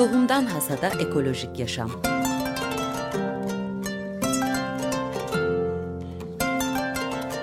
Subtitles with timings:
[0.00, 1.90] Tohumdan Hasada Ekolojik Yaşam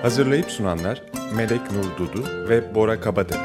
[0.02, 1.02] Hazırlayıp sunanlar
[1.36, 3.40] Melek Nur Dudu ve Bora Kabatepe.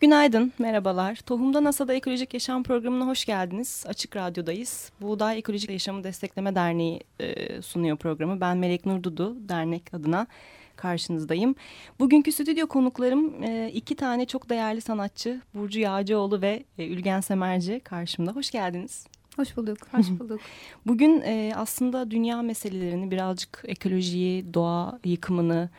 [0.00, 1.16] Günaydın, merhabalar.
[1.16, 3.84] Tohumda NASA'da Ekolojik Yaşam programına hoş geldiniz.
[3.88, 4.92] Açık Radyo'dayız.
[5.00, 8.40] Buğday Ekolojik Yaşamı Destekleme Derneği e, sunuyor programı.
[8.40, 10.26] Ben Melek Nur Dudu, dernek adına
[10.76, 11.54] karşınızdayım.
[12.00, 15.40] Bugünkü stüdyo konuklarım e, iki tane çok değerli sanatçı.
[15.54, 18.32] Burcu Yağcıoğlu ve e, Ülgen Semerci karşımda.
[18.32, 19.06] Hoş geldiniz.
[19.36, 20.40] Hoş bulduk, hoş bulduk.
[20.86, 25.70] Bugün e, aslında dünya meselelerini birazcık ekolojiyi, doğa yıkımını,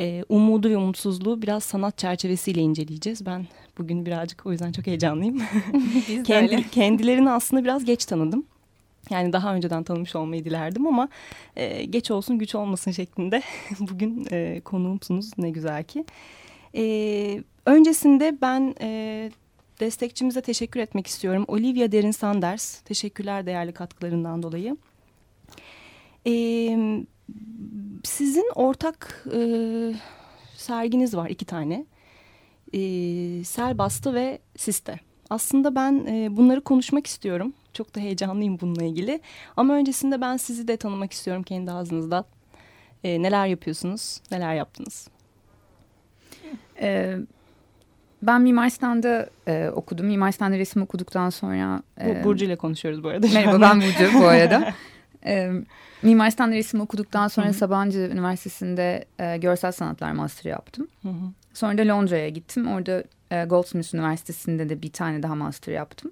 [0.00, 3.26] e, umudu ve umutsuzluğu biraz sanat çerçevesiyle inceleyeceğiz.
[3.26, 3.46] Ben
[3.78, 5.42] bugün birazcık o yüzden çok heyecanlıyım.
[6.24, 6.70] Kendi.
[6.70, 8.44] Kendilerini aslında biraz geç tanıdım.
[9.10, 11.08] Yani daha önceden tanımış olmayı dilerdim ama
[11.56, 13.42] e, geç olsun güç olmasın şeklinde
[13.80, 16.04] bugün e, konuğumsunuz ne güzel ki.
[16.74, 19.30] E, öncesinde ben e,
[19.80, 21.44] destekçimize teşekkür etmek istiyorum.
[21.48, 22.80] Olivia Derin Sanders.
[22.80, 24.76] Teşekkürler değerli katkılarından dolayı.
[26.26, 26.32] E,
[28.04, 29.40] sizin ortak e,
[30.56, 31.86] serginiz var iki tane.
[32.72, 32.78] E,
[33.44, 35.05] Sel ve Siste.
[35.30, 37.52] Aslında ben e, bunları konuşmak istiyorum.
[37.72, 39.20] Çok da heyecanlıyım bununla ilgili.
[39.56, 42.24] Ama öncesinde ben sizi de tanımak istiyorum kendi ağzınızdan.
[43.04, 45.08] E, neler yapıyorsunuz, neler yaptınız?
[46.80, 47.16] Ee,
[48.22, 50.06] ben Mimar Sinan'da e, okudum.
[50.06, 51.82] Mimar Sinan'da resim okuduktan sonra...
[52.04, 53.26] Bu, Burcu ile konuşuyoruz bu arada.
[53.34, 54.74] Merhaba ben Burcu bu arada.
[55.26, 55.50] e,
[56.02, 57.54] Mimar Sinan'da resim okuduktan sonra Hı hı.
[57.54, 60.88] Sabancı Üniversitesi'nde e, görsel sanatlar master yaptım.
[61.02, 61.32] Hı hı.
[61.54, 62.66] Sonra da Londra'ya gittim.
[62.66, 66.10] Orada e, Goldsmiths Üniversitesi'nde de bir tane daha master yaptım.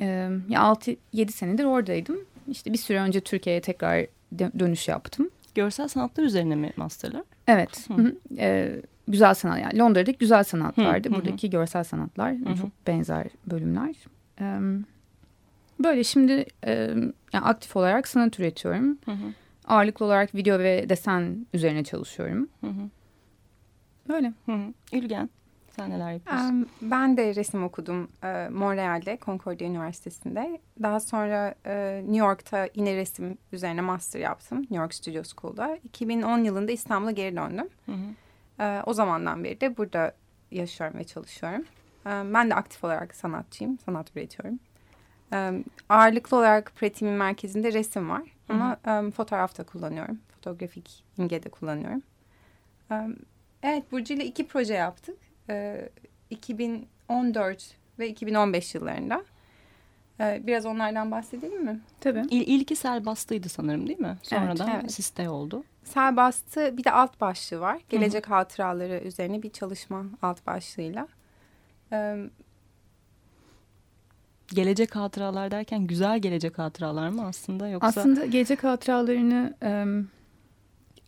[0.00, 0.06] E,
[0.48, 2.16] ya 6-7 senedir oradaydım.
[2.48, 5.30] İşte bir süre önce Türkiye'ye tekrar dö- dönüş yaptım.
[5.54, 7.22] Görsel sanatlar üzerine mi masterlar?
[7.46, 7.88] Evet.
[7.90, 7.94] Hı.
[7.94, 8.16] Hı.
[8.38, 11.08] Ee, güzel sanat yani Londra'daki güzel sanat vardı.
[11.08, 11.18] hı hı.
[11.18, 13.94] Buradaki görsel sanatlar Hı çok benzer bölümler.
[14.40, 14.58] Ee,
[15.84, 16.72] böyle şimdi e,
[17.32, 18.98] yani aktif olarak sanat üretiyorum.
[19.04, 19.12] Hı.
[19.68, 22.48] Ağırlıklı olarak video ve desen üzerine çalışıyorum.
[22.60, 22.66] Hı.
[24.08, 24.32] Böyle.
[24.46, 24.72] Hı hı.
[25.80, 26.68] Sen neler yapıyorsun?
[26.82, 30.60] Ben de resim okudum e, Montreal'de, Concordia Üniversitesi'nde.
[30.82, 34.58] Daha sonra e, New York'ta yine resim üzerine master yaptım.
[34.58, 35.76] New York Studio School'da.
[35.84, 37.68] 2010 yılında İstanbul'a geri döndüm.
[37.86, 38.62] Hı hı.
[38.64, 40.12] E, O zamandan beri de burada
[40.50, 41.64] yaşıyorum ve çalışıyorum.
[42.06, 44.58] Ben de aktif olarak sanatçıyım, sanat üretiyorum.
[45.88, 48.22] Ağırlıklı olarak pratiğimin merkezinde resim var.
[48.48, 48.78] Ama
[49.10, 50.18] fotoğraf da kullanıyorum.
[50.34, 52.02] Fotoğrafik imge de kullanıyorum.
[53.62, 55.16] Evet, Burcu ile iki proje yaptık.
[55.50, 55.88] Ee,
[56.30, 59.24] 2014 ve 2015 yıllarında.
[60.20, 61.80] Ee, biraz onlardan bahsedelim mi?
[62.00, 62.20] Tabii.
[62.30, 64.18] İl, ilki Sel Bastı'ydı sanırım değil mi?
[64.22, 64.92] Sonradan evet.
[64.92, 65.64] Siste oldu.
[65.84, 67.80] Sel bastı bir de alt başlığı var.
[67.88, 71.08] Gelecek hatıraları üzerine bir çalışma alt başlığıyla.
[71.92, 72.16] Ee,
[74.54, 77.86] Gelecek hatıralar derken güzel gelecek hatıralar mı aslında yoksa?
[77.88, 79.84] Aslında gelecek hatıralarını e,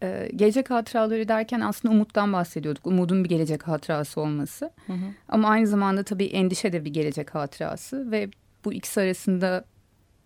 [0.03, 2.87] e, gelecek hatıraları derken aslında umuttan bahsediyorduk.
[2.87, 4.71] Umudun bir gelecek hatırası olması.
[4.87, 5.07] Hı hı.
[5.29, 8.29] Ama aynı zamanda tabii endişe de bir gelecek hatırası ve
[8.65, 9.65] bu ikisi arasında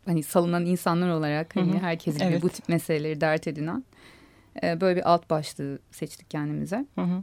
[0.06, 1.78] hani salınan insanlar olarak hani Hı hı.
[1.78, 2.42] herkes gibi Evet.
[2.42, 3.84] bu tip meseleleri dert edinen
[4.62, 6.86] e, böyle bir alt başlığı seçtik kendimize.
[6.94, 7.22] Hı hı.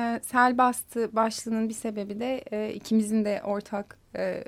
[0.00, 4.44] e, sel bastı başlığının bir sebebi de e, ikimizin de ortak e,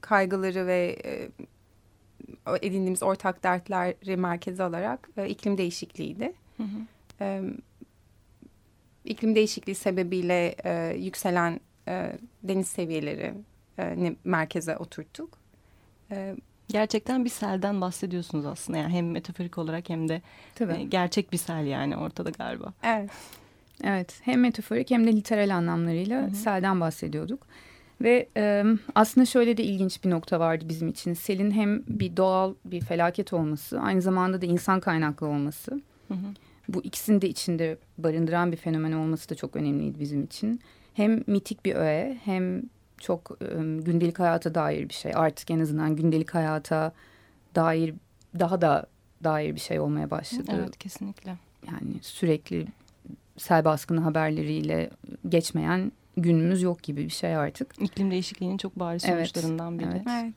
[0.00, 1.28] kaygıları ve e,
[2.62, 6.32] edindiğimiz ortak dertleri merkeze alarak e, iklim değişikliğiydi.
[6.60, 7.24] Hı hı.
[7.24, 7.42] e,
[9.04, 12.12] iklim değişikliği sebebiyle e, yükselen e,
[12.42, 13.34] deniz seviyeleri
[13.78, 15.38] e, merkeze oturttuk.
[16.10, 16.36] E,
[16.68, 20.22] Gerçekten bir selden bahsediyorsunuz aslında yani hem metaforik olarak hem de
[20.54, 20.72] Tabii.
[20.72, 22.72] e, gerçek bir sel yani ortada galiba.
[22.82, 23.10] evet.
[23.84, 26.34] Evet hem metaforik hem de literal anlamlarıyla Hı hı.
[26.34, 27.46] selden bahsediyorduk.
[28.00, 31.14] Ve e, aslında şöyle de ilginç bir nokta vardı bizim için.
[31.14, 35.70] Selin hem bir doğal bir felaket olması aynı zamanda da insan kaynaklı olması.
[36.08, 36.26] Hı hı.
[36.68, 40.60] Bu ikisini de içinde barındıran bir fenomen olması da çok önemliydi bizim için.
[40.94, 42.62] Hem mitik bir öğe hem
[42.98, 45.12] çok e, gündelik hayata dair bir şey.
[45.14, 46.92] Artık en azından gündelik hayata
[47.54, 47.94] dair
[48.38, 48.86] daha da
[49.24, 50.52] dair bir şey olmaya başladı.
[50.54, 51.36] Evet kesinlikle.
[51.66, 52.66] Yani sürekli
[53.36, 54.90] sel baskını haberleriyle
[55.28, 57.74] geçmeyen günümüz yok gibi bir şey artık.
[57.82, 59.88] İklim değişikliğinin çok bariz Evet, sonuçlarından biri.
[59.92, 60.02] evet.
[60.10, 60.34] Evet.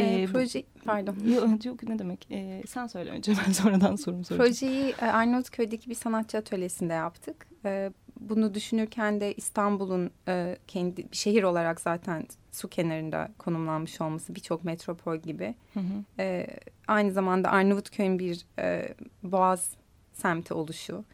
[0.00, 1.14] E, Ee, proje pardon.
[1.34, 2.26] Yok, yok ne demek?
[2.30, 4.50] Ee, sen söyle önce ben sonradan sorum soracağım.
[4.50, 7.46] Projeyi e, Arnavutköy'deki bir sanatçı atölyesinde yaptık.
[7.64, 14.34] E, bunu düşünürken de İstanbul'un e, kendi bir şehir olarak zaten su kenarında konumlanmış olması
[14.34, 15.54] birçok metropol gibi.
[15.74, 16.04] Hı hı.
[16.18, 16.46] E,
[16.88, 19.70] aynı zamanda Arnavutköy'ün bir e, boğaz
[20.12, 21.04] semti oluşu.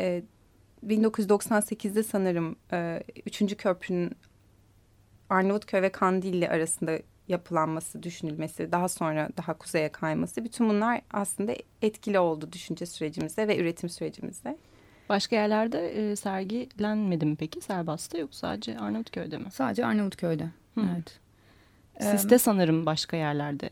[0.00, 0.22] E,
[0.86, 3.56] 1998'de sanırım e, 3.
[3.56, 4.12] köprünün
[5.30, 12.18] Arnavutköy ve Kandilli arasında yapılanması, düşünülmesi, daha sonra daha kuzeye kayması bütün bunlar aslında etkili
[12.18, 14.56] oldu düşünce sürecimizde ve üretim sürecimizde.
[15.08, 19.50] Başka yerlerde e, sergilenmedi mi peki Serbast'ta yok sadece Arnavutköy'de mi?
[19.50, 20.44] Sadece Arnavutköy'de.
[20.74, 20.80] Hı.
[20.94, 21.20] Evet.
[22.00, 23.70] Siste sanırım başka yerlerde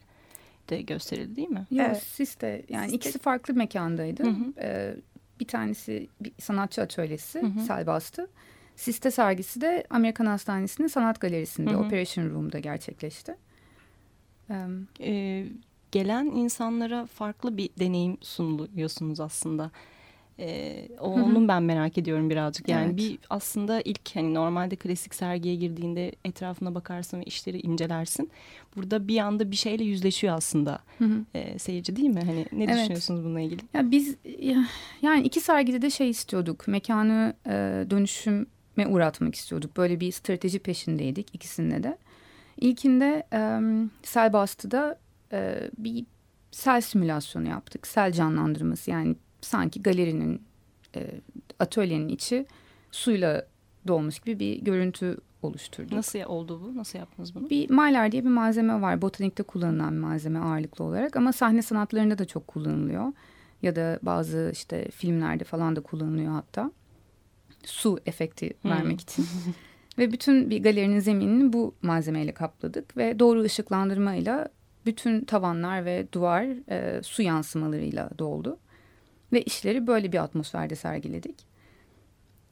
[0.68, 1.66] de gösterildi değil mi?
[1.70, 2.02] Yok evet.
[2.02, 2.96] Siste yani Siste.
[2.96, 4.24] ikisi farklı mekandaydı.
[4.24, 4.52] Hı hı.
[4.60, 4.94] Ee,
[5.40, 7.60] bir tanesi bir sanatçı atölyesi hı hı.
[7.60, 8.28] Selbast'ı.
[8.76, 11.78] Siste sergisi de Amerikan Hastanesi'nin sanat galerisinde hı hı.
[11.78, 13.36] Operation Room'da gerçekleşti.
[15.00, 15.46] Ee,
[15.92, 19.70] gelen insanlara farklı bir deneyim sunuluyorsunuz aslında.
[20.38, 22.68] Ee, onun ben merak ediyorum birazcık.
[22.68, 22.96] Yani evet.
[22.96, 28.30] bir aslında ilk hani normalde klasik sergiye girdiğinde etrafına bakarsın ve işleri incelersin.
[28.76, 31.24] Burada bir anda bir şeyle yüzleşiyor aslında hı hı.
[31.34, 32.20] E, seyirci değil mi?
[32.20, 32.76] Hani ne evet.
[32.76, 33.60] düşünüyorsunuz bununla ilgili?
[33.74, 34.16] Ya biz
[35.02, 36.68] yani iki sergide de şey istiyorduk.
[36.68, 37.50] Mekanı e,
[37.90, 39.76] dönüşüme uğratmak istiyorduk.
[39.76, 41.98] Böyle bir strateji peşindeydik ikisinde de.
[42.60, 43.60] İlkinde e,
[44.02, 44.98] Selbastı'da
[45.32, 46.06] e, bir
[46.50, 47.86] sel simülasyonu yaptık.
[47.86, 50.42] Sel canlandırması yani sanki galerinin
[50.96, 51.20] e,
[51.58, 52.46] atölyenin içi
[52.90, 53.46] suyla
[53.86, 55.92] dolmuş gibi bir görüntü oluşturduk.
[55.92, 56.76] Nasıl oldu bu?
[56.76, 57.50] Nasıl yaptınız bunu?
[57.50, 59.02] Bir mylar diye bir malzeme var.
[59.02, 63.12] Botanikte kullanılan bir malzeme ağırlıklı olarak ama sahne sanatlarında da çok kullanılıyor.
[63.62, 66.72] Ya da bazı işte filmlerde falan da kullanılıyor hatta.
[67.64, 68.70] Su efekti hmm.
[68.70, 69.26] vermek için.
[69.98, 74.48] ve bütün bir galerinin zeminini bu malzemeyle kapladık ve doğru ışıklandırmayla
[74.86, 78.58] bütün tavanlar ve duvar e, su yansımalarıyla doldu.
[79.32, 81.46] Ve işleri böyle bir atmosferde sergiledik.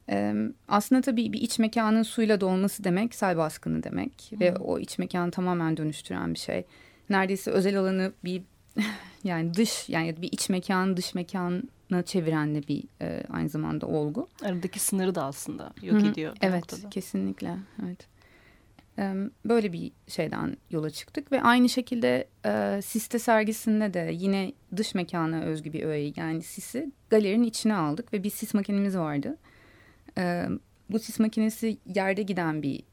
[0.09, 0.33] Ee,
[0.67, 4.27] aslında tabii bir iç mekanın suyla dolması demek sel baskını demek.
[4.29, 4.39] Hmm.
[4.39, 6.65] Ve o iç mekanı tamamen dönüştüren bir şey.
[7.09, 8.43] Neredeyse özel alanı bir
[9.23, 14.27] yani dış yani bir iç mekan dış mekana çeviren de bir e, aynı zamanda olgu.
[14.43, 16.11] Aradaki sınırı da aslında yok Hı -hı.
[16.11, 16.37] ediyor.
[16.41, 16.89] Evet noktada.
[16.89, 17.57] kesinlikle.
[17.85, 18.07] Evet
[19.45, 25.41] böyle bir şeyden yola çıktık ve aynı şekilde e, Siste sergisinde de yine dış mekana
[25.41, 29.37] özgü bir öğeyi yani sisi galerinin içine aldık ve bir sis makinemiz vardı.
[30.17, 30.45] E,
[30.89, 32.83] bu sis makinesi yerde giden bir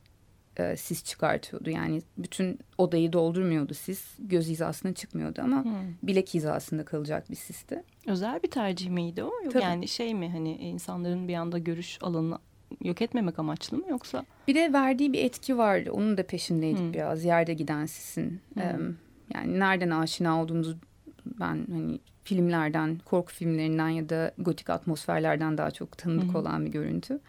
[0.57, 5.73] e, sis çıkartıyordu yani bütün odayı doldurmuyordu sis göz hizasına çıkmıyordu ama hmm.
[6.03, 7.83] bilek hizasında kalacak bir sisti.
[8.07, 9.31] Özel bir tercih miydi o?
[9.45, 9.63] Yok Tabii.
[9.63, 12.39] yani şey mi hani insanların bir anda görüş alanını
[12.81, 14.25] yok etmemek amaçlı mı yoksa?
[14.49, 15.87] Bir de verdiği bir etki var.
[15.87, 16.93] Onun da peşindeydik hmm.
[16.93, 17.25] biraz.
[17.25, 18.41] Yerde giden sisin.
[18.55, 18.63] Hmm.
[18.63, 18.77] Ee,
[19.35, 20.77] yani nereden aşina olduğumuzu
[21.41, 26.37] ben hani filmlerden, korku filmlerinden ya da gotik atmosferlerden daha çok tanıdık hmm.
[26.37, 27.21] olan bir görüntü.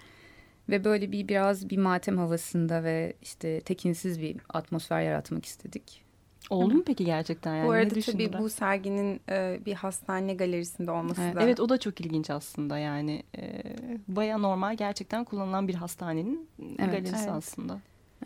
[0.70, 6.04] Ve böyle bir biraz bir matem havasında ve işte tekinsiz bir atmosfer yaratmak istedik.
[6.50, 7.56] Oldu mu peki gerçekten?
[7.56, 7.68] Yani?
[7.68, 11.42] Bu arada tabii bu serginin e, bir hastane galerisinde olması evet, da.
[11.42, 13.24] Evet o da çok ilginç aslında yani.
[13.38, 13.64] E,
[14.08, 17.30] Baya normal gerçekten kullanılan bir hastanenin evet, galerisi evet.
[17.30, 17.80] aslında.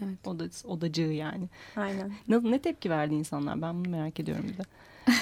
[0.03, 0.27] Evet.
[0.27, 1.49] Oda, odacığı yani.
[1.75, 2.11] Aynen.
[2.27, 3.61] Ne, ne tepki verdi insanlar?
[3.61, 4.63] Ben bunu merak ediyorum bir de.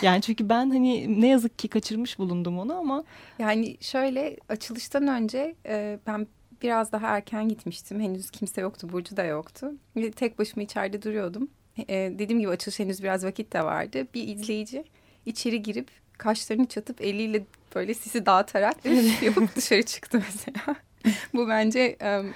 [0.02, 3.04] Yani çünkü ben hani ne yazık ki kaçırmış bulundum onu ama.
[3.40, 6.28] Yani şöyle açılıştan önce e, ben
[6.62, 8.02] biraz daha erken gitmiştim.
[8.02, 9.72] Henüz kimse yoktu, Burcu da yoktu.
[10.16, 14.08] Tek başıma içeride duruyordum e, dediğim gibi açılış henüz biraz vakit de vardı.
[14.14, 14.84] Bir izleyici
[15.26, 15.88] içeri girip
[16.18, 17.44] kaşlarını çatıp eliyle
[17.76, 18.76] böyle sisi dağıtarak
[19.22, 20.76] yapıp dışarı çıktı mesela.
[21.34, 22.34] Bu bence um,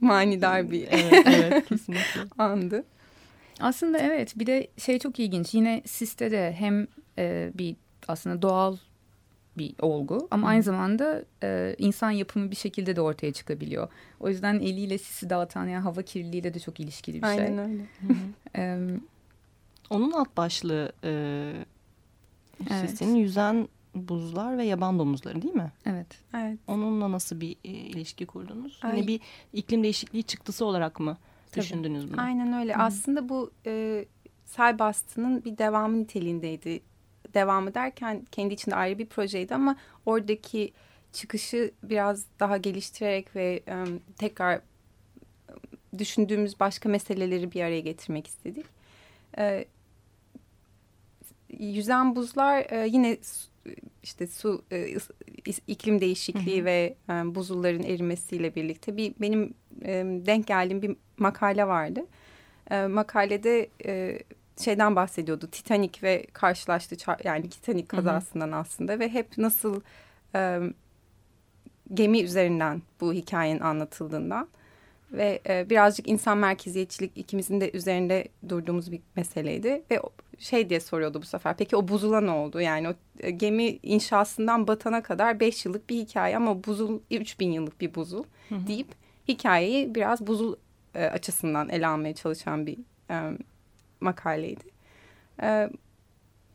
[0.00, 2.20] manidar bir evet, evet, kesinlikle.
[2.38, 2.84] andı.
[3.60, 6.86] Aslında evet bir de şey çok ilginç yine siste de hem
[7.18, 7.76] e, bir
[8.08, 8.76] aslında doğal
[9.58, 13.88] bir olgu ama aynı zamanda e, insan yapımı bir şekilde de ortaya çıkabiliyor.
[14.20, 17.58] O yüzden eliyle sisi dağıtan yani hava kirliliğiyle de çok ilişkili bir Aynen şey.
[17.58, 17.82] Aynen öyle.
[18.56, 18.98] e,
[19.90, 21.10] Onun alt başlığı e,
[22.70, 22.90] evet.
[22.90, 25.72] sisin yüzen buzlar ve yaban domuzları değil mi?
[25.86, 26.06] Evet.
[26.36, 26.58] Evet.
[26.66, 28.80] Onunla nasıl bir e, ilişki kurdunuz?
[28.82, 28.96] Ay.
[28.96, 29.20] Yine bir
[29.52, 31.16] iklim değişikliği çıktısı olarak mı
[31.56, 32.20] düşündünüz bunu?
[32.20, 32.74] Aynen öyle.
[32.74, 32.82] Hı -hı.
[32.82, 34.04] Aslında bu e,
[34.44, 36.80] sel bastının bir devamı niteliğindeydi
[37.34, 39.76] devamı derken kendi içinde ayrı bir projeydi ama
[40.06, 40.72] oradaki
[41.12, 43.62] çıkışı biraz daha geliştirerek ve
[44.18, 44.60] tekrar
[45.98, 48.66] düşündüğümüz başka meseleleri bir araya getirmek istedik.
[49.38, 49.64] Ee,
[51.58, 53.18] yüzen buzlar e, yine
[54.02, 54.96] işte su e,
[55.66, 56.64] iklim değişikliği hı hı.
[56.64, 59.92] ve e, buzulların erimesiyle birlikte bir benim e,
[60.26, 62.06] denk geldiğim bir makale vardı.
[62.70, 64.18] E, makalede e,
[64.60, 65.46] şeyden bahsediyordu.
[65.50, 68.56] Titanic ve karşılaştı yani Titanic kazasından hı hı.
[68.56, 69.80] aslında ve hep nasıl
[70.34, 70.60] e,
[71.94, 74.48] gemi üzerinden bu hikayenin anlatıldığından
[75.12, 80.00] ve e, birazcık insan merkeziyetçilik ikimizin de üzerinde durduğumuz bir meseleydi ve
[80.38, 81.56] şey diye soruyordu bu sefer.
[81.56, 82.60] Peki o buzula ne oldu?
[82.60, 87.80] Yani o e, gemi inşasından batana kadar 5 yıllık bir hikaye ama buzul 3000 yıllık
[87.80, 88.66] bir buzul hı hı.
[88.66, 88.88] deyip
[89.28, 90.56] hikayeyi biraz buzul
[90.94, 92.78] e, açısından ele almaya çalışan bir
[93.10, 93.38] e,
[94.04, 94.64] makaleydi.
[95.42, 95.70] E,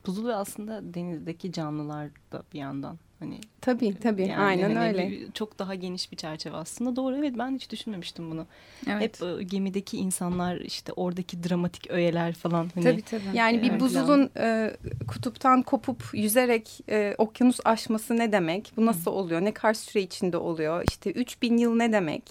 [0.06, 5.12] buzul ve aslında denizdeki canlılar da bir yandan Hani tabii tabii yani aynen hani öyle.
[5.12, 6.96] Bir, çok daha geniş bir çerçeve aslında.
[6.96, 8.46] Doğru evet ben hiç düşünmemiştim bunu.
[8.88, 9.22] Evet.
[9.22, 12.70] Hep e, gemideki insanlar işte oradaki dramatik öğeler falan.
[12.76, 13.38] Hani, tabii tabii.
[13.38, 14.78] Yani bir buzulun e,
[15.08, 18.74] kutuptan kopup yüzerek e, okyanus aşması ne demek?
[18.78, 19.16] Bu nasıl Hı.
[19.16, 19.42] oluyor?
[19.42, 20.84] Ne kadar süre içinde oluyor?
[20.90, 22.24] İşte 3000 yıl ne demek?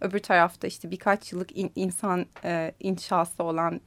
[0.00, 3.80] Öbür tarafta işte birkaç yıllık in, insan e, inşası olan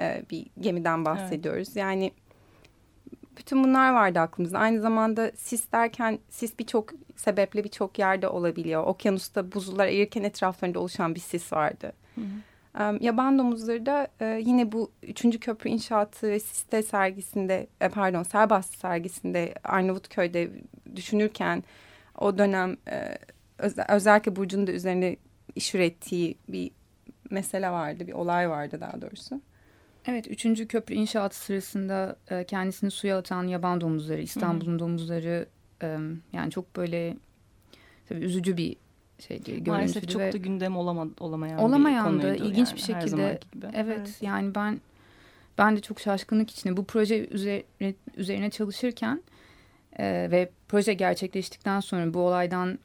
[0.00, 1.68] e, bir gemiden bahsediyoruz.
[1.68, 1.76] Evet.
[1.76, 2.12] Yani
[3.36, 4.58] bütün bunlar vardı aklımızda.
[4.58, 8.84] Aynı zamanda sis derken sis birçok sebeple birçok yerde olabiliyor.
[8.86, 11.92] Okyanusta buzullar erirken etraflarında oluşan bir sis vardı.
[12.14, 12.98] Hı hı.
[13.00, 18.78] yaban domuzları da e, yine bu üçüncü köprü inşaatı ve siste sergisinde e, pardon Serbast
[18.78, 20.50] sergisinde Arnavutköy'de
[20.96, 21.64] düşünürken
[22.18, 23.18] o dönem e,
[23.88, 25.16] özellikle Burcu'nun da üzerine
[25.54, 26.70] iş ürettiği bir
[27.30, 29.40] mesele vardı, bir olay vardı daha doğrusu.
[30.06, 35.46] Evet, üçüncü köprü inşaatı sırasında e, kendisini suya atan yaban domuzları, İstanbul'un domuzları
[35.82, 35.98] e,
[36.32, 37.16] yani çok böyle
[38.08, 38.76] tabii üzücü bir
[39.18, 39.70] şeydi.
[39.70, 43.22] Maalesef çok ve, da gündem olama, olamayan, olamayan bir da ilginç yani, bir şekilde.
[43.22, 44.80] Evet, evet, yani ben
[45.58, 49.22] ben de çok şaşkınlık içinde bu proje üzerine, üzerine çalışırken
[49.98, 52.78] e, ve proje gerçekleştikten sonra bu olaydan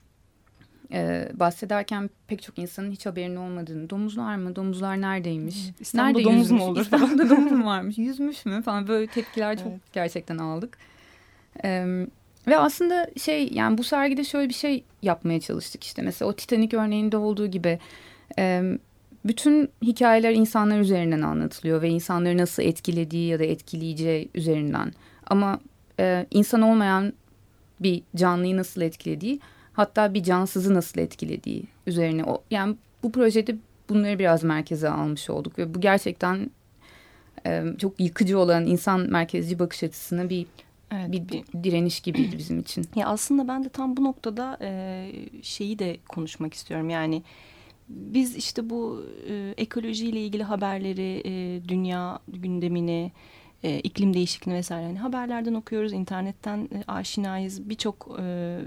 [0.91, 3.89] e, bahsederken pek çok insanın hiç haberinin olmadığını.
[3.89, 4.55] Domuzlar mı?
[4.55, 5.55] Domuzlar neredeymiş?
[5.79, 6.81] İstanbul'da Nerede domuz mu olur?
[6.81, 7.97] İstanbul'da domuz mu varmış?
[7.97, 8.61] Yüzmüş mü?
[8.61, 9.93] Falan böyle tepkiler çok evet.
[9.93, 10.77] gerçekten aldık.
[11.63, 11.85] E,
[12.47, 16.01] ve aslında şey yani bu sergide şöyle bir şey yapmaya çalıştık işte.
[16.01, 17.79] Mesela o Titanic örneğinde olduğu gibi...
[18.39, 18.63] E,
[19.25, 24.93] bütün hikayeler insanlar üzerinden anlatılıyor ve insanları nasıl etkilediği ya da etkileyeceği üzerinden.
[25.27, 25.59] Ama
[25.99, 27.13] e, insan olmayan
[27.79, 29.39] bir canlıyı nasıl etkilediği
[29.75, 32.23] hatta bir cansızı nasıl etkilediği üzerine.
[32.23, 33.55] O, yani bu projede
[33.89, 36.49] bunları biraz merkeze almış olduk ve bu gerçekten
[37.45, 40.45] e, çok yıkıcı olan insan merkezci bakış açısına bir
[40.91, 42.85] Evet, bir, bir direniş gibiydi bizim için.
[42.95, 46.89] Ya aslında ben de tam bu noktada e, şeyi de konuşmak istiyorum.
[46.89, 47.23] Yani
[47.89, 53.11] biz işte bu e, ekolojiyle ilgili haberleri, e, dünya gündemini,
[53.63, 57.69] e, iklim değişikliğini vesaire hani haberlerden okuyoruz, internetten e, aşinayız.
[57.69, 58.57] Birçok e,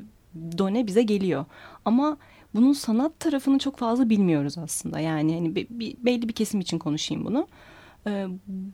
[0.59, 1.45] done bize geliyor.
[1.85, 2.17] Ama
[2.55, 5.01] bunun sanat tarafını çok fazla bilmiyoruz aslında.
[5.01, 7.49] Yani hani be, bir, belli bir kesim için konuşayım bunu.
[8.07, 8.27] Ee,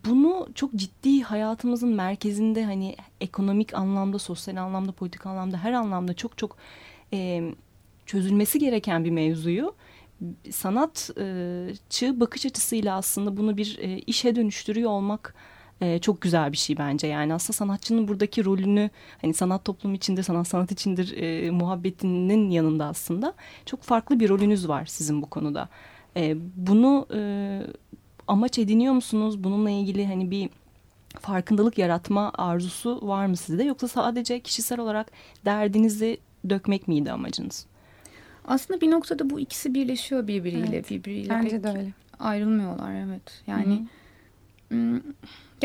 [0.06, 6.38] bunu çok ciddi hayatımızın merkezinde hani ekonomik anlamda, sosyal anlamda, politik anlamda her anlamda çok
[6.38, 6.56] çok
[7.12, 7.42] e,
[8.06, 9.74] çözülmesi gereken bir mevzuyu
[10.50, 15.34] sanatçı bakış açısıyla aslında bunu bir e, işe dönüştürüyor olmak
[15.80, 17.06] e, çok güzel bir şey bence.
[17.06, 18.90] Yani aslında sanatçının buradaki rolünü
[19.22, 23.34] hani sanat toplum içinde sanat sanat içindir e, muhabbetinin yanında aslında
[23.66, 25.68] çok farklı bir rolünüz var sizin bu konuda.
[26.16, 27.60] E, bunu e,
[28.28, 29.44] amaç ediniyor musunuz?
[29.44, 30.50] Bununla ilgili hani bir
[31.20, 33.64] farkındalık yaratma arzusu var mı sizde?
[33.64, 35.10] Yoksa sadece kişisel olarak
[35.44, 36.18] derdinizi
[36.50, 37.66] dökmek miydi amacınız?
[38.44, 40.66] Aslında bir noktada bu ikisi birleşiyor birbiriyle.
[40.68, 41.92] Evet, birbiriyle bence de öyle.
[42.18, 43.42] Ayrılmıyorlar evet.
[43.46, 43.86] Yani
[44.68, 45.00] Hı -hı.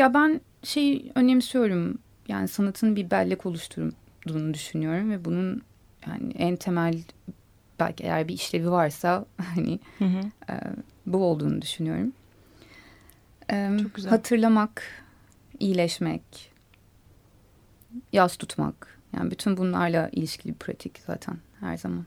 [0.00, 1.98] Ya ben şey önemsiyorum.
[2.28, 5.62] Yani sanatın bir bellek oluşturduğunu düşünüyorum ve bunun
[6.06, 7.02] yani en temel
[7.80, 10.52] belki eğer bir işlevi varsa hani hı hı.
[10.52, 10.54] E,
[11.06, 12.12] bu olduğunu düşünüyorum.
[13.52, 14.10] E, Çok güzel.
[14.10, 14.82] Hatırlamak,
[15.58, 16.52] iyileşmek,
[18.12, 18.98] yaz tutmak.
[19.16, 22.04] Yani bütün bunlarla ilişkili bir pratik zaten her zaman.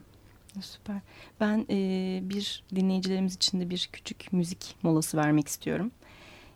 [0.60, 0.96] Süper.
[1.40, 5.90] Ben e, bir dinleyicilerimiz için de bir küçük müzik molası vermek istiyorum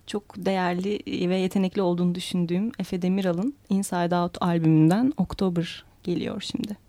[0.09, 0.99] çok değerli
[1.29, 6.88] ve yetenekli olduğunu düşündüğüm Efe Demiral'ın Inside Out albümünden October geliyor şimdi.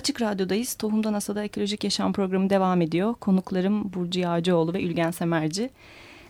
[0.00, 0.74] Açık Radyo'dayız.
[0.74, 3.14] Tohumdan Asada Ekolojik Yaşam programı devam ediyor.
[3.14, 5.70] Konuklarım Burcu Yağcıoğlu ve Ülgen Semerci.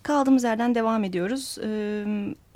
[0.03, 1.59] Kaldığımız yerden devam ediyoruz.
[1.65, 2.05] Ee,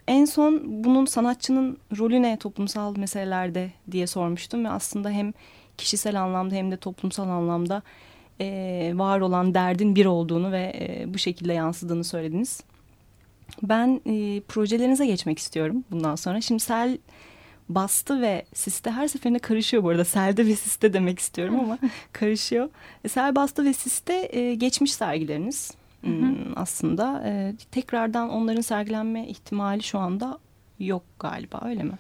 [0.08, 4.64] en son bunun sanatçının rolü ne toplumsal meselelerde diye sormuştum.
[4.64, 5.32] Ve aslında hem
[5.78, 7.82] kişisel anlamda hem de toplumsal anlamda
[8.40, 12.60] e, var olan derdin bir olduğunu ve e, bu şekilde yansıdığını söylediniz.
[13.62, 16.40] Ben e, projelerinize geçmek istiyorum bundan sonra.
[16.40, 16.98] Şimdi Sel
[17.68, 20.04] bastı ve siste her seferinde karışıyor bu arada.
[20.04, 21.78] Selde ve siste demek istiyorum ama
[22.12, 22.68] karışıyor.
[23.04, 27.22] E, sel bastı ve siste e, geçmiş sergileriniz hmm, aslında.
[27.26, 30.38] E, tekrardan onların sergilenme ihtimali şu anda
[30.78, 31.98] yok galiba öyle mi?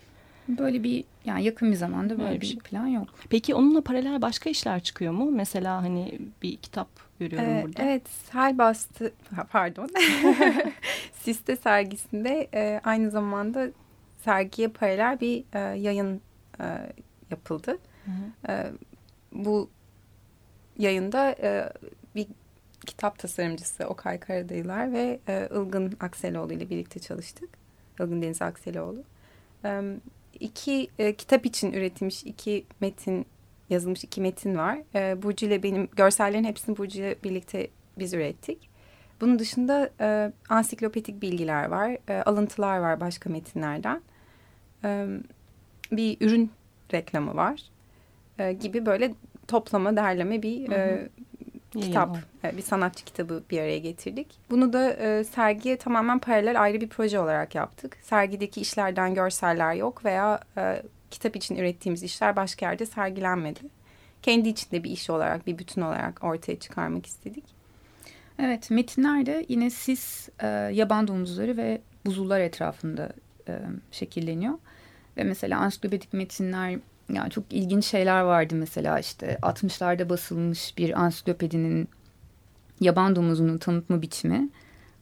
[0.48, 2.58] Böyle bir yani yakın bir zamanda böyle, bir, bir şey.
[2.58, 3.08] plan yok.
[3.30, 5.30] Peki onunla paralel başka işler çıkıyor mu?
[5.30, 7.82] Mesela hani bir kitap görüyorum ee, burada.
[7.82, 9.12] Evet, Sel Bastı,
[9.50, 9.88] pardon,
[11.12, 13.68] Siste sergisinde e, aynı zamanda
[14.24, 16.20] sergiye paralel bir e, yayın
[16.60, 16.64] e,
[17.30, 17.78] yapıldı.
[18.04, 18.52] Hı hı.
[18.52, 18.72] E,
[19.32, 19.70] bu
[20.78, 21.72] yayında e,
[22.14, 22.26] bir
[22.86, 27.48] kitap tasarımcısı Okay Karadayılar ve e, Ilgın Akseloğlu ile birlikte çalıştık.
[28.00, 29.02] Ilgın Deniz Akseloğlu.
[29.64, 29.82] E,
[30.40, 33.26] iki e, kitap için üretilmiş iki metin
[33.70, 34.78] yazılmış iki metin var.
[34.94, 38.70] E, Burcu ile benim görsellerin hepsini Burcu ile birlikte biz ürettik.
[39.20, 44.02] Bunun dışında e, ansiklopedik bilgiler var, e, alıntılar var başka metinlerden
[45.92, 46.50] bir ürün
[46.92, 47.62] reklamı var
[48.60, 49.14] gibi böyle
[49.48, 51.08] toplama derleme bir hı hı.
[51.80, 52.18] kitap,
[52.56, 54.26] bir sanatçı kitabı bir araya getirdik.
[54.50, 57.96] Bunu da sergiye tamamen paralel ayrı bir proje olarak yaptık.
[58.02, 60.40] Sergideki işlerden görseller yok veya
[61.10, 63.60] kitap için ürettiğimiz işler başka yerde sergilenmedi.
[64.22, 67.44] Kendi içinde bir iş olarak, bir bütün olarak ortaya çıkarmak istedik.
[68.38, 73.12] Evet, metinlerde yine sis, e, yaban domuzları ve buzullar etrafında
[73.48, 74.54] e, şekilleniyor.
[75.16, 76.78] Ve mesela ansiklopedik metinler
[77.12, 81.88] yani çok ilginç şeyler vardı mesela işte 60'larda basılmış bir ansiklopedinin
[82.80, 84.48] yaban domuzunun tanıtma biçimi.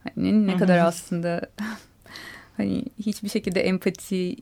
[0.05, 1.40] Hani ne kadar aslında
[2.57, 4.37] hani hiçbir şekilde empati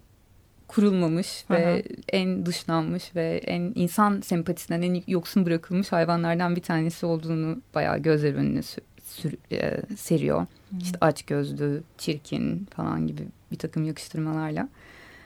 [0.69, 7.61] kurulmamış ve en dışlanmış ve en insan sempatisinden en yoksun bırakılmış hayvanlardan bir tanesi olduğunu
[7.75, 8.63] bayağı gözler önüne
[9.03, 10.47] sür, e, seriyor.
[10.81, 14.69] İşte aç gözlü, çirkin falan gibi bir takım yakıştırmalarla.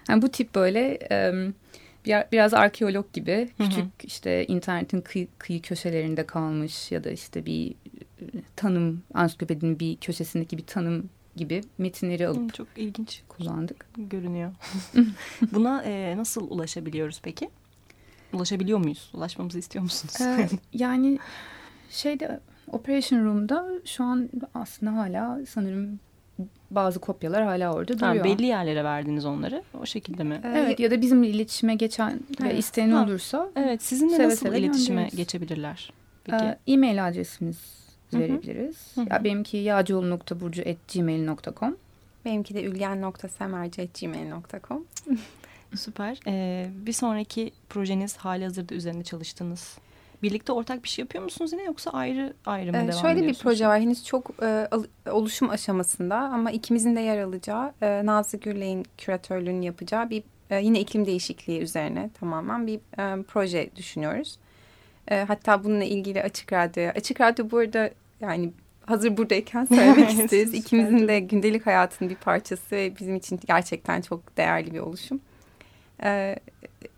[0.08, 1.32] Yani bu tip böyle e,
[2.32, 3.90] biraz arkeolog gibi küçük hı hı.
[4.02, 7.74] işte internetin kıyı, kıyı köşelerinde kalmış ya da işte bir
[8.56, 13.86] tanım ansiklopedinin bir köşesindeki bir tanım gibi metinleri alıp çok ilginç kullandık.
[13.96, 14.52] Görünüyor.
[15.52, 17.50] Buna e, nasıl ulaşabiliyoruz peki?
[18.32, 19.10] Ulaşabiliyor muyuz?
[19.14, 20.20] Ulaşmamızı istiyor musunuz?
[20.20, 21.18] Ee, yani
[21.90, 22.40] şeyde
[22.72, 26.00] Operation Room'da şu an aslında hala sanırım
[26.70, 28.16] bazı kopyalar hala orada duruyor.
[28.16, 30.40] Ha, belli yerlere verdiniz onları o şekilde mi?
[30.44, 32.54] Evet, evet ya da bizimle iletişime geçen evet.
[32.54, 33.04] ve isteyen ha.
[33.04, 33.50] olursa.
[33.56, 35.92] Evet sizinle seve nasıl seve iletişime geçebilirler?
[36.24, 36.44] Peki.
[36.44, 37.58] Ee, e-mail adresimiz
[38.10, 38.20] Hı -hı.
[38.20, 38.76] verebiliriz.
[38.94, 39.12] Hı -hı.
[39.12, 41.76] Ya benimki yağcıoğlu.burcu.gmail.com
[42.24, 44.84] Benimki de ülgen.semerci.gmail.com
[45.76, 46.20] Süper.
[46.26, 49.78] Ee, bir sonraki projeniz hali hazırda üzerinde çalıştığınız
[50.24, 53.34] Birlikte ortak bir şey yapıyor musunuz yine yoksa ayrı ayrı mı ee, devam Şöyle bir
[53.34, 53.80] proje var.
[53.80, 54.68] Henüz çok e,
[55.10, 60.80] oluşum aşamasında ama ikimizin de yer alacağı e, Nazlı Gürley'in küratörlüğünü yapacağı bir e, yine
[60.80, 64.38] iklim değişikliği üzerine tamamen bir e, proje düşünüyoruz.
[65.08, 68.52] E, hatta bununla ilgili Açık Radyo, Açık Radyo burada yani
[68.86, 70.54] hazır buradayken söylemek isteriz.
[70.54, 75.20] İkimizin de gündelik hayatının bir parçası ve bizim için gerçekten çok değerli bir oluşum.
[76.02, 76.36] Ee,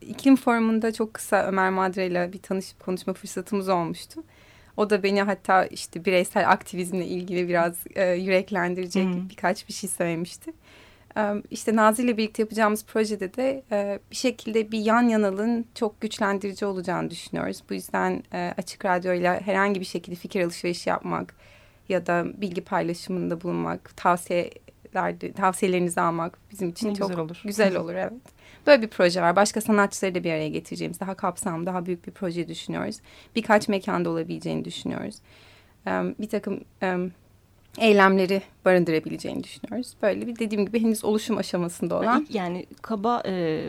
[0.01, 4.23] iklim forumunda çok kısa Ömer Madre ile bir tanışıp konuşma fırsatımız olmuştu.
[4.77, 9.29] O da beni hatta işte bireysel aktivizmle ilgili biraz e, yüreklendirecek hmm.
[9.29, 10.53] birkaç bir şey söylemişti.
[11.17, 16.01] E, işte Nazi ile birlikte yapacağımız projede de e, bir şekilde bir yan yanalığın çok
[16.01, 17.63] güçlendirici olacağını düşünüyoruz.
[17.71, 21.35] Bu yüzden e, Açık Radyo ile herhangi bir şekilde fikir alışverişi yapmak
[21.89, 27.43] ya da bilgi paylaşımında bulunmak, tavsiyelerde tavsiyelerinizi almak bizim için ne çok güzel olur.
[27.45, 28.13] Güzel olur evet.
[28.67, 29.37] Böyle bir proje var.
[29.37, 32.97] Başka sanatçıları da bir araya getireceğimiz daha kapsamlı, daha büyük bir proje düşünüyoruz.
[33.37, 35.17] Birkaç mekanda olabileceğini düşünüyoruz.
[36.19, 36.61] Bir takım
[37.79, 39.95] eylemleri barındırabileceğini düşünüyoruz.
[40.03, 42.27] Böyle bir dediğim gibi henüz oluşum aşamasında olan.
[42.31, 43.63] Yani kaba e,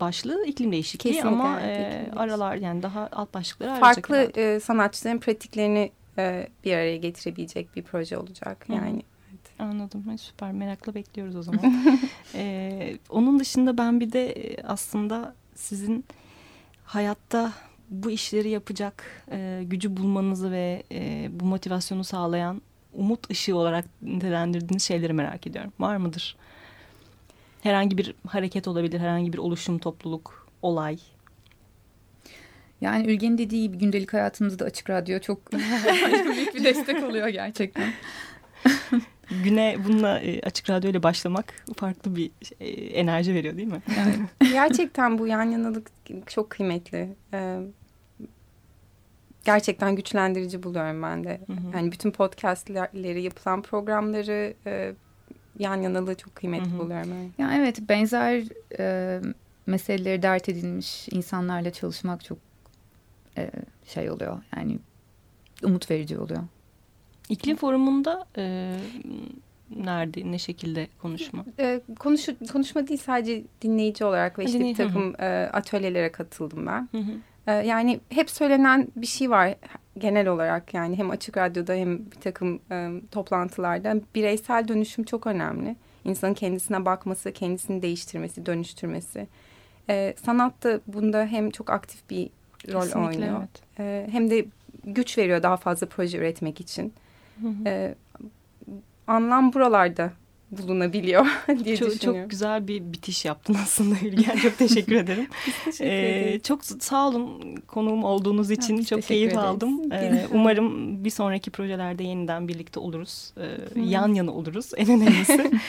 [0.00, 5.90] başlığı iklim değişikliği Kesinlikle, ama e, aralar yani daha alt başlıkları Farklı e, sanatçıların pratiklerini
[6.18, 8.66] e, bir araya getirebilecek bir proje olacak.
[8.68, 9.02] Yani
[9.58, 10.04] Anladım.
[10.10, 10.52] Ay, süper.
[10.52, 11.60] Merakla bekliyoruz o zaman.
[12.34, 16.04] ee, onun dışında ben bir de e, aslında sizin
[16.84, 17.52] hayatta
[17.90, 22.62] bu işleri yapacak e, gücü bulmanızı ve e, bu motivasyonu sağlayan
[22.94, 25.72] umut ışığı olarak nitelendirdiğiniz şeyleri merak ediyorum.
[25.80, 26.36] Var mıdır?
[27.62, 30.98] Herhangi bir hareket olabilir, herhangi bir oluşum, topluluk, olay.
[32.80, 35.52] Yani Ülgen'in dediği gibi gündelik hayatımızda açık radyo çok
[36.34, 37.92] büyük bir destek oluyor gerçekten.
[39.44, 43.82] Güne bununla e, açık radyo ile başlamak farklı bir e, enerji veriyor değil mi?
[43.88, 44.18] Evet.
[44.52, 45.90] Gerçekten bu yan yanalık
[46.26, 47.16] çok kıymetli.
[47.34, 47.58] Ee,
[49.44, 51.40] gerçekten güçlendirici buluyorum ben de.
[51.46, 51.76] Hı hı.
[51.76, 54.94] Yani bütün podcastleri, yapılan programları e,
[55.58, 56.78] yan yanalığı çok kıymetli Hı hı.
[56.78, 57.10] buluyorum.
[57.10, 57.30] Yani.
[57.38, 58.44] Yani evet benzer
[58.78, 59.20] e,
[59.66, 62.38] meseleleri dert edilmiş insanlarla çalışmak çok
[63.38, 63.50] e,
[63.86, 64.42] şey oluyor.
[64.56, 64.78] Yani
[65.62, 66.42] umut verici oluyor.
[67.28, 68.72] İklim forumunda e,
[69.76, 71.44] nerede, ne şekilde konuşma?
[71.58, 76.66] Ee, konuşu, konuşma değil sadece dinleyici olarak ve işte Dinley- bir takım e, atölyelere katıldım
[76.66, 76.88] ben.
[76.92, 77.10] Hı hı.
[77.46, 79.54] Ee, yani hep söylenen bir şey var
[79.98, 85.76] genel olarak yani hem açık radyoda hem bir takım e, toplantılarda bireysel dönüşüm çok önemli.
[86.04, 89.26] İnsanın kendisine bakması, kendisini değiştirmesi, dönüştürmesi.
[89.90, 92.30] Ee, sanat da bunda hem çok aktif bir
[92.72, 93.38] rol Kesinlikle, oynuyor.
[93.38, 93.62] evet.
[93.78, 94.44] Ee, hem de
[94.84, 96.92] güç veriyor daha fazla proje üretmek için.
[97.66, 97.94] Ee,
[99.06, 100.12] anlam buralarda
[100.50, 101.26] bulunabiliyor
[101.64, 102.22] diye çok, düşünüyorum.
[102.22, 104.36] çok güzel bir bitiş yaptın aslında Ülgen.
[104.36, 105.26] Çok teşekkür ederim.
[105.64, 108.78] Teşekkür Ee, çok sağ olun konuğum olduğunuz için.
[108.78, 109.44] biz çok keyif ederiz.
[109.44, 109.92] aldım.
[109.92, 113.32] Ee, umarım bir sonraki projelerde yeniden birlikte oluruz.
[113.76, 115.50] Ee, yan yana oluruz en önemlisi.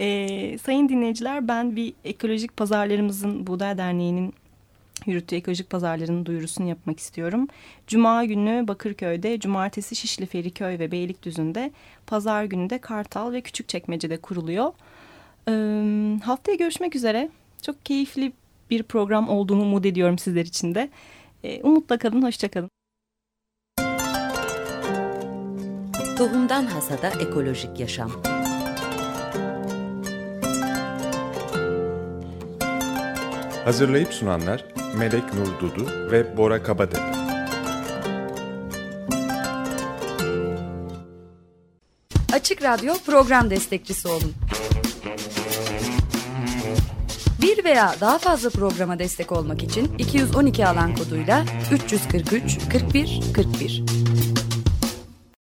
[0.00, 4.34] Ee, sayın dinleyiciler ben bir ekolojik pazarlarımızın Buğday Derneği'nin
[5.08, 7.48] yürüttüğü ekolojik pazarların duyurusunu yapmak istiyorum.
[7.86, 11.70] Cuma günü Bakırköy'de, cumartesi Şişli Feriköy ve Beylikdüzü'nde,
[12.06, 14.72] pazar günü de Kartal ve Küçükçekmece'de kuruluyor.
[15.48, 17.30] Ee, haftaya görüşmek üzere.
[17.62, 18.32] Çok keyifli
[18.70, 20.88] bir program olduğunu umut ediyorum sizler için de.
[21.44, 22.70] Ee, umutla kalın, hoşça kalın.
[26.18, 28.37] Tohumdan Hasada Ekolojik Yaşam
[33.68, 34.64] Hazırlayıp sunanlar
[34.96, 37.12] Melek Nur Dudu ve Bora Kabatepe.
[42.32, 44.34] Açık Radyo program destekçisi olun.
[47.42, 54.07] Bir veya daha fazla programa destek olmak için 212 alan koduyla 343 41 41